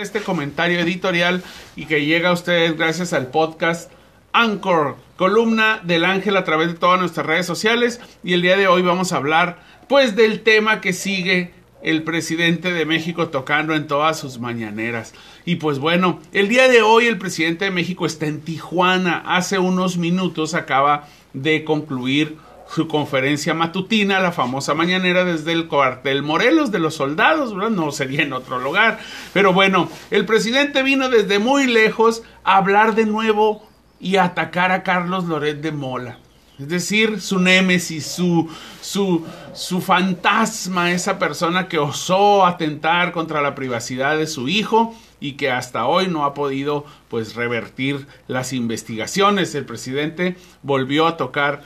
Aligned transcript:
este 0.00 0.20
comentario 0.20 0.78
editorial 0.80 1.42
y 1.74 1.86
que 1.86 2.04
llega 2.04 2.30
a 2.30 2.32
ustedes 2.32 2.76
gracias 2.76 3.12
al 3.12 3.28
podcast 3.28 3.90
Anchor, 4.32 4.96
columna 5.16 5.80
del 5.82 6.04
ángel 6.04 6.36
a 6.36 6.44
través 6.44 6.68
de 6.68 6.74
todas 6.74 7.00
nuestras 7.00 7.26
redes 7.26 7.46
sociales 7.46 8.00
y 8.22 8.34
el 8.34 8.42
día 8.42 8.56
de 8.56 8.68
hoy 8.68 8.82
vamos 8.82 9.12
a 9.12 9.16
hablar 9.16 9.60
pues 9.88 10.14
del 10.14 10.42
tema 10.42 10.80
que 10.80 10.92
sigue 10.92 11.52
el 11.82 12.02
presidente 12.02 12.72
de 12.72 12.84
México 12.84 13.28
tocando 13.28 13.74
en 13.74 13.86
todas 13.86 14.18
sus 14.18 14.38
mañaneras. 14.38 15.14
Y 15.44 15.56
pues 15.56 15.78
bueno, 15.78 16.20
el 16.32 16.48
día 16.48 16.68
de 16.68 16.82
hoy 16.82 17.06
el 17.06 17.18
presidente 17.18 17.64
de 17.66 17.70
México 17.70 18.06
está 18.06 18.26
en 18.26 18.40
Tijuana. 18.40 19.22
Hace 19.26 19.58
unos 19.58 19.96
minutos 19.96 20.54
acaba 20.54 21.08
de 21.32 21.64
concluir 21.64 22.36
su 22.74 22.86
conferencia 22.86 23.54
matutina, 23.54 24.20
la 24.20 24.32
famosa 24.32 24.74
mañanera 24.74 25.24
desde 25.24 25.52
el 25.52 25.68
cuartel 25.68 26.22
Morelos 26.22 26.70
de 26.70 26.78
los 26.78 26.94
soldados, 26.94 27.54
no 27.54 27.92
sería 27.92 28.22
en 28.22 28.32
otro 28.32 28.58
lugar. 28.58 28.98
Pero 29.32 29.52
bueno, 29.52 29.88
el 30.10 30.26
presidente 30.26 30.82
vino 30.82 31.08
desde 31.08 31.38
muy 31.38 31.66
lejos 31.66 32.22
a 32.44 32.56
hablar 32.56 32.94
de 32.94 33.06
nuevo 33.06 33.66
y 34.00 34.16
a 34.16 34.24
atacar 34.24 34.72
a 34.72 34.82
Carlos 34.82 35.24
Loret 35.24 35.60
de 35.60 35.72
Mola. 35.72 36.18
Es 36.58 36.68
decir, 36.68 37.20
su 37.20 37.38
némesis, 37.38 38.04
su, 38.04 38.48
su, 38.80 39.24
su 39.54 39.80
fantasma, 39.80 40.90
esa 40.90 41.16
persona 41.16 41.68
que 41.68 41.78
osó 41.78 42.44
atentar 42.44 43.12
contra 43.12 43.40
la 43.40 43.54
privacidad 43.54 44.18
de 44.18 44.26
su 44.26 44.48
hijo 44.48 44.92
y 45.20 45.32
que 45.32 45.52
hasta 45.52 45.86
hoy 45.86 46.08
no 46.08 46.24
ha 46.24 46.34
podido 46.34 46.84
pues 47.08 47.36
revertir 47.36 48.08
las 48.26 48.52
investigaciones. 48.52 49.54
El 49.54 49.66
presidente 49.66 50.36
volvió 50.62 51.06
a 51.06 51.16
tocar 51.16 51.62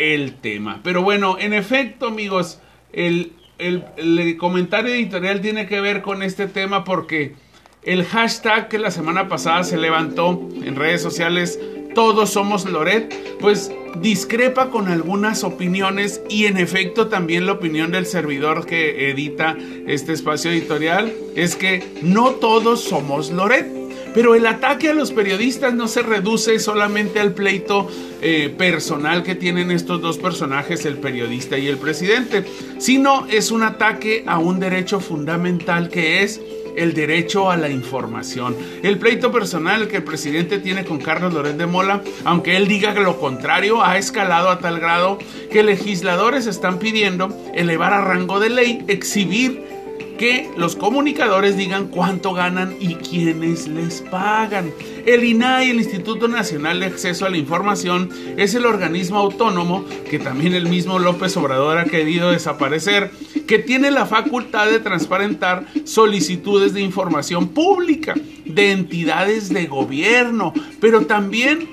el 0.00 0.34
tema. 0.36 0.80
Pero 0.82 1.02
bueno, 1.02 1.36
en 1.38 1.52
efecto, 1.52 2.06
amigos, 2.06 2.58
el, 2.92 3.32
el, 3.58 4.36
comentario 4.38 4.94
editorial 4.94 5.42
tiene 5.42 5.66
que 5.66 5.80
ver 5.80 6.00
con 6.00 6.22
este 6.22 6.48
tema 6.48 6.84
porque 6.84 7.34
el 7.82 8.04
hashtag 8.04 8.68
que 8.68 8.78
la 8.78 8.90
semana 8.90 9.28
pasada 9.28 9.62
se 9.62 9.76
levantó 9.76 10.48
en 10.62 10.74
redes 10.74 11.02
sociales, 11.02 11.60
todos 11.94 12.30
somos 12.30 12.64
Loret, 12.64 13.12
pues 13.40 13.70
discrepa 14.00 14.70
con 14.70 14.88
algunas 14.88 15.44
opiniones 15.44 16.22
y 16.30 16.46
en 16.46 16.56
efecto 16.56 17.08
también 17.08 17.44
la 17.44 17.52
opinión 17.52 17.92
del 17.92 18.06
servidor 18.06 18.64
que 18.64 19.10
edita 19.10 19.56
este 19.86 20.12
espacio 20.14 20.50
editorial 20.50 21.12
es 21.36 21.56
que 21.56 21.82
no 22.02 22.30
todos 22.32 22.82
somos 22.82 23.30
Loret. 23.30 23.79
Pero 24.14 24.34
el 24.34 24.46
ataque 24.46 24.88
a 24.88 24.94
los 24.94 25.12
periodistas 25.12 25.72
no 25.74 25.86
se 25.88 26.02
reduce 26.02 26.58
solamente 26.58 27.20
al 27.20 27.32
pleito 27.32 27.88
eh, 28.22 28.52
personal 28.56 29.22
que 29.22 29.34
tienen 29.34 29.70
estos 29.70 30.00
dos 30.00 30.18
personajes, 30.18 30.84
el 30.84 30.98
periodista 30.98 31.58
y 31.58 31.68
el 31.68 31.78
presidente, 31.78 32.44
sino 32.78 33.26
es 33.26 33.50
un 33.50 33.62
ataque 33.62 34.24
a 34.26 34.38
un 34.38 34.58
derecho 34.58 35.00
fundamental 35.00 35.88
que 35.88 36.22
es 36.22 36.40
el 36.76 36.94
derecho 36.94 37.50
a 37.50 37.56
la 37.56 37.68
información. 37.68 38.56
El 38.82 38.98
pleito 38.98 39.30
personal 39.32 39.88
que 39.88 39.96
el 39.96 40.04
presidente 40.04 40.58
tiene 40.58 40.84
con 40.84 40.98
Carlos 40.98 41.32
Loret 41.32 41.56
de 41.56 41.66
Mola, 41.66 42.02
aunque 42.24 42.56
él 42.56 42.68
diga 42.68 42.94
lo 42.94 43.18
contrario, 43.18 43.82
ha 43.84 43.98
escalado 43.98 44.50
a 44.50 44.58
tal 44.58 44.80
grado 44.80 45.18
que 45.50 45.62
legisladores 45.62 46.46
están 46.46 46.78
pidiendo 46.78 47.36
elevar 47.54 47.92
a 47.92 48.02
rango 48.02 48.40
de 48.40 48.50
ley, 48.50 48.84
exhibir 48.88 49.79
que 50.20 50.50
los 50.54 50.76
comunicadores 50.76 51.56
digan 51.56 51.86
cuánto 51.86 52.34
ganan 52.34 52.76
y 52.78 52.96
quiénes 52.96 53.66
les 53.68 54.02
pagan. 54.02 54.70
El 55.06 55.24
INAI, 55.24 55.70
el 55.70 55.78
Instituto 55.78 56.28
Nacional 56.28 56.80
de 56.80 56.86
Acceso 56.86 57.24
a 57.24 57.30
la 57.30 57.38
Información, 57.38 58.10
es 58.36 58.54
el 58.54 58.66
organismo 58.66 59.16
autónomo 59.16 59.86
que 60.10 60.18
también 60.18 60.52
el 60.52 60.68
mismo 60.68 60.98
López 60.98 61.34
Obrador 61.38 61.78
ha 61.78 61.86
querido 61.86 62.32
desaparecer, 62.32 63.10
que 63.48 63.60
tiene 63.60 63.90
la 63.90 64.04
facultad 64.04 64.66
de 64.66 64.80
transparentar 64.80 65.64
solicitudes 65.84 66.74
de 66.74 66.82
información 66.82 67.48
pública 67.48 68.12
de 68.44 68.72
entidades 68.72 69.48
de 69.48 69.68
gobierno, 69.68 70.52
pero 70.82 71.06
también 71.06 71.66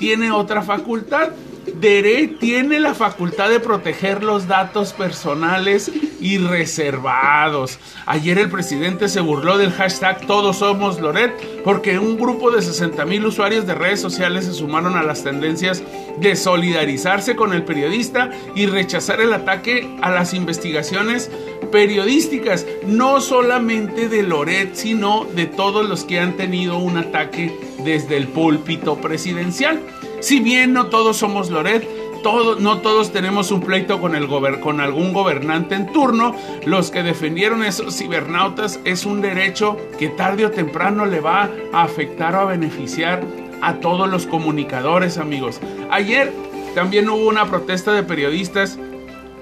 tiene 0.00 0.32
otra 0.32 0.62
facultad 0.62 1.30
DERE 1.80 2.26
tiene 2.40 2.80
la 2.80 2.94
facultad 2.94 3.48
de 3.48 3.60
proteger 3.60 4.22
los 4.22 4.48
datos 4.48 4.92
personales 4.92 5.90
y 6.22 6.38
reservados. 6.38 7.78
Ayer 8.06 8.38
el 8.38 8.48
presidente 8.48 9.08
se 9.08 9.20
burló 9.20 9.58
del 9.58 9.72
hashtag 9.72 10.26
Todos 10.26 10.58
Somos 10.58 11.00
Loret 11.00 11.62
porque 11.64 11.98
un 11.98 12.16
grupo 12.16 12.50
de 12.50 12.62
60 12.62 13.04
mil 13.04 13.26
usuarios 13.26 13.66
de 13.66 13.74
redes 13.74 14.00
sociales 14.00 14.44
se 14.44 14.52
sumaron 14.52 14.96
a 14.96 15.02
las 15.02 15.24
tendencias 15.24 15.82
de 16.18 16.36
solidarizarse 16.36 17.34
con 17.34 17.52
el 17.52 17.64
periodista 17.64 18.30
y 18.54 18.66
rechazar 18.66 19.20
el 19.20 19.32
ataque 19.32 19.96
a 20.00 20.10
las 20.10 20.32
investigaciones 20.32 21.30
periodísticas, 21.72 22.66
no 22.86 23.20
solamente 23.20 24.08
de 24.08 24.22
Loret, 24.22 24.74
sino 24.74 25.24
de 25.34 25.46
todos 25.46 25.88
los 25.88 26.04
que 26.04 26.20
han 26.20 26.36
tenido 26.36 26.78
un 26.78 26.98
ataque 26.98 27.58
desde 27.84 28.16
el 28.16 28.28
púlpito 28.28 28.96
presidencial. 28.96 29.80
Si 30.20 30.38
bien 30.38 30.72
no 30.72 30.86
todos 30.86 31.16
somos 31.16 31.50
Loret, 31.50 31.84
no 32.22 32.78
todos 32.78 33.12
tenemos 33.12 33.50
un 33.50 33.60
pleito 33.60 34.00
con, 34.00 34.14
el 34.14 34.28
con 34.60 34.80
algún 34.80 35.12
gobernante 35.12 35.74
en 35.74 35.92
turno, 35.92 36.34
los 36.64 36.90
que 36.90 37.02
defendieron 37.02 37.64
esos 37.64 37.96
cibernautas 37.96 38.80
es 38.84 39.04
un 39.04 39.20
derecho 39.20 39.76
que 39.98 40.08
tarde 40.08 40.46
o 40.46 40.50
temprano 40.50 41.06
le 41.06 41.20
va 41.20 41.50
a 41.72 41.82
afectar 41.82 42.34
o 42.36 42.40
a 42.40 42.44
beneficiar 42.44 43.22
a 43.60 43.74
todos 43.74 44.08
los 44.08 44.26
comunicadores, 44.26 45.18
amigos. 45.18 45.60
Ayer 45.90 46.32
también 46.74 47.08
hubo 47.08 47.28
una 47.28 47.46
protesta 47.46 47.92
de 47.92 48.02
periodistas 48.02 48.78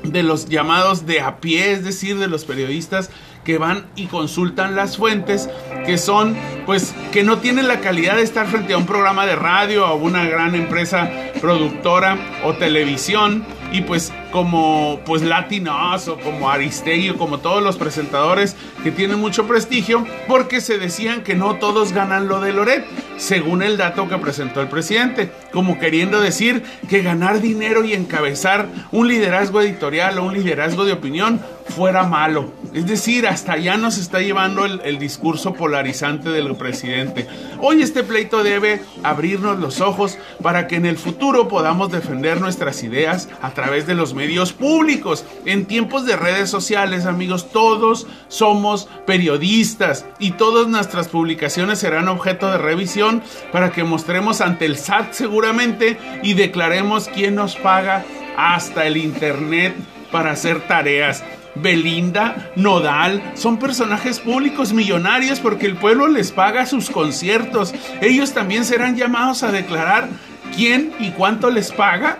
de 0.03 0.22
los 0.22 0.49
llamados 0.49 1.06
de 1.06 1.21
a 1.21 1.41
pie, 1.41 1.72
es 1.72 1.84
decir, 1.84 2.19
de 2.19 2.28
los 2.28 2.44
periodistas 2.44 3.11
que 3.44 3.59
van 3.59 3.87
y 3.97 4.06
consultan 4.06 4.77
las 4.77 4.97
fuentes, 4.97 5.49
que 5.87 5.99
son, 5.99 6.37
pues, 6.66 6.94
que 7.12 7.22
no 7.22 7.38
tienen 7.38 7.69
la 7.69 7.81
calidad 7.81 8.16
de 8.16 8.22
estar 8.22 8.47
frente 8.47 8.75
a 8.75 8.78
un 8.78 8.87
programa 8.87 9.27
de 9.27 9.37
radio 9.37 9.87
o 9.87 9.97
una 9.97 10.27
gran 10.27 10.55
empresa 10.55 11.10
productora 11.41 12.19
o 12.44 12.55
televisión 12.55 13.44
y 13.72 13.82
pues 13.82 14.12
como 14.32 15.00
pues 15.04 15.22
Latinos 15.22 16.08
o 16.08 16.19
como 16.19 16.50
Aristegui 16.50 17.10
o 17.10 17.19
como 17.19 17.38
todos 17.38 17.62
los 17.62 17.76
presentadores 17.76 18.56
que 18.82 18.91
tienen 18.91 19.19
mucho 19.19 19.47
prestigio 19.47 20.06
porque 20.26 20.60
se 20.60 20.78
decían 20.78 21.22
que 21.22 21.34
no 21.34 21.56
todos 21.56 21.92
ganan 21.92 22.28
lo 22.28 22.41
de 22.41 22.53
Loret, 22.53 22.84
según 23.16 23.62
el 23.62 23.76
dato 23.76 24.09
que 24.09 24.19
presentó 24.19 24.60
el 24.60 24.69
presidente, 24.69 25.30
como 25.53 25.78
queriendo 25.78 26.20
decir 26.20 26.62
que 26.88 27.03
ganar 27.03 27.41
dinero 27.41 27.84
y 27.84 27.94
encabezar 27.94 28.69
un 28.92 29.09
liderazgo 29.09 29.60
editorial 29.60 30.19
o 30.19 30.25
un 30.25 30.34
liderazgo 30.34 30.84
de 30.84 30.92
opinión 30.92 31.41
fuera 31.69 32.04
malo. 32.04 32.53
Es 32.72 32.86
decir, 32.86 33.26
hasta 33.26 33.54
allá 33.54 33.76
nos 33.76 33.98
está 33.98 34.20
llevando 34.20 34.64
el, 34.64 34.81
el, 34.84 34.98
discurso 34.98 35.54
polarizante 35.54 36.31
del 36.31 36.54
presidente. 36.54 37.26
Hoy 37.60 37.82
este 37.82 38.04
pleito 38.04 38.44
debe 38.44 38.81
abrirnos 39.03 39.58
los 39.58 39.81
ojos 39.81 40.19
para 40.41 40.69
que 40.69 40.76
en 40.76 40.86
el 40.86 40.97
futuro 40.97 41.48
podamos 41.48 41.91
defender 41.91 42.41
nuestras 42.41 42.84
ideas 42.84 43.28
a 43.42 43.50
través 43.50 43.88
de 43.88 43.94
los 43.94 44.14
medios 44.14 44.53
públicos. 44.53 45.25
En 45.47 45.66
tiempos 45.66 46.06
de 46.06 46.16
redes 46.16 46.48
sociales, 46.48 47.06
amigos, 47.06 47.50
todos 47.50 48.06
somos 48.28 48.88
periodistas 49.04 50.06
y 50.20 50.32
todas 50.32 50.69
nuestras 50.69 51.09
publicaciones 51.09 51.80
serán 51.80 52.06
objeto 52.06 52.50
de 52.53 52.59
revisión 52.59 53.22
para 53.50 53.72
que 53.72 53.82
mostremos 53.82 54.41
ante 54.41 54.66
el 54.66 54.76
SAT 54.76 55.12
seguramente 55.12 55.98
y 56.22 56.34
declaremos 56.34 57.09
quién 57.09 57.34
nos 57.34 57.56
paga 57.56 58.04
hasta 58.36 58.86
el 58.86 58.97
Internet 58.97 59.75
para 60.12 60.32
hacer 60.32 60.66
tareas. 60.66 61.25
Belinda, 61.62 62.50
Nodal, 62.56 63.32
son 63.34 63.59
personajes 63.59 64.21
públicos 64.21 64.72
millonarios 64.72 65.41
porque 65.41 65.66
el 65.66 65.76
pueblo 65.76 66.09
les 66.09 66.32
paga 66.32 66.66
sus 66.66 66.91
conciertos. 66.91 67.75
Ellos 68.00 68.32
también 68.32 68.65
serán 68.65 68.97
llamados 68.97 69.43
a 69.43 69.53
declarar 69.53 70.09
quién 70.56 70.93
y 70.98 71.10
cuánto 71.10 71.50
les 71.50 71.72
paga 71.72 72.19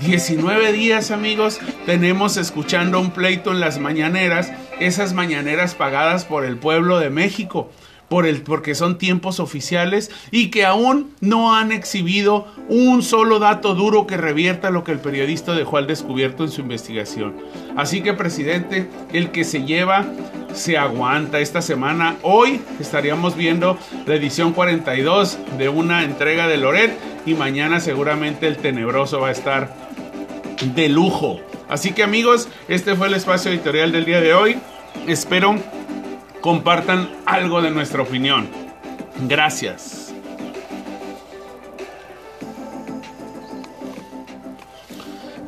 19 0.00 0.72
días 0.72 1.10
amigos 1.10 1.60
tenemos 1.86 2.36
escuchando 2.36 3.00
un 3.00 3.10
pleito 3.10 3.52
en 3.52 3.60
las 3.60 3.78
mañaneras, 3.78 4.52
esas 4.80 5.12
mañaneras 5.12 5.74
pagadas 5.74 6.24
por 6.24 6.44
el 6.44 6.58
pueblo 6.58 6.98
de 6.98 7.10
México, 7.10 7.70
por 8.08 8.26
el, 8.26 8.42
porque 8.42 8.74
son 8.74 8.98
tiempos 8.98 9.40
oficiales 9.40 10.10
y 10.30 10.50
que 10.50 10.64
aún 10.64 11.10
no 11.20 11.54
han 11.54 11.72
exhibido 11.72 12.46
un 12.68 13.02
solo 13.02 13.38
dato 13.38 13.74
duro 13.74 14.06
que 14.06 14.16
revierta 14.16 14.70
lo 14.70 14.84
que 14.84 14.92
el 14.92 14.98
periodista 14.98 15.54
dejó 15.54 15.78
al 15.78 15.86
descubierto 15.86 16.44
en 16.44 16.50
su 16.50 16.60
investigación. 16.60 17.34
Así 17.76 18.02
que 18.02 18.12
presidente, 18.12 18.88
el 19.12 19.30
que 19.30 19.44
se 19.44 19.64
lleva 19.64 20.06
se 20.52 20.78
aguanta 20.78 21.40
esta 21.40 21.62
semana. 21.62 22.16
Hoy 22.22 22.60
estaríamos 22.80 23.36
viendo 23.36 23.78
la 24.06 24.14
edición 24.14 24.52
42 24.52 25.38
de 25.58 25.68
una 25.68 26.04
entrega 26.04 26.46
de 26.46 26.58
Loret 26.58 26.96
y 27.26 27.34
mañana 27.34 27.80
seguramente 27.80 28.46
el 28.46 28.56
tenebroso 28.56 29.20
va 29.20 29.28
a 29.28 29.32
estar 29.32 29.74
de 30.74 30.88
lujo. 30.88 31.40
Así 31.68 31.92
que 31.92 32.02
amigos, 32.02 32.48
este 32.68 32.94
fue 32.94 33.08
el 33.08 33.14
espacio 33.14 33.50
editorial 33.50 33.92
del 33.92 34.04
día 34.04 34.20
de 34.20 34.34
hoy. 34.34 34.56
Espero 35.08 35.56
compartan 36.44 37.08
algo 37.24 37.62
de 37.62 37.70
nuestra 37.70 38.02
opinión. 38.02 38.46
Gracias. 39.26 40.03